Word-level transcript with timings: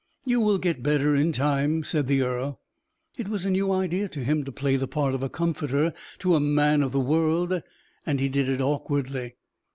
"You 0.25 0.39
will 0.39 0.57
get 0.57 0.81
better 0.81 1.15
in 1.15 1.31
time," 1.31 1.83
said 1.83 2.07
the 2.07 2.23
earl. 2.23 2.59
It 3.19 3.27
was 3.27 3.45
a 3.45 3.51
new 3.51 3.71
idea 3.71 4.09
to 4.09 4.23
him 4.23 4.43
to 4.45 4.51
play 4.51 4.75
the 4.75 4.87
part 4.87 5.13
of 5.13 5.31
comforter 5.31 5.93
to 6.17 6.33
a 6.35 6.39
man 6.39 6.81
of 6.81 6.91
the 6.91 6.99
world, 6.99 7.61
and 8.03 8.19
he 8.19 8.27
did 8.27 8.49
it 8.49 8.61
awkwardly. 8.61 9.35